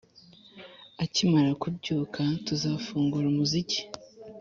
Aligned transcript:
akimara 1.03 1.51
kubyuka, 1.61 2.21
tuzafungura 2.45 3.25
umuziki. 3.31 3.79
lukaszpp 3.83 4.27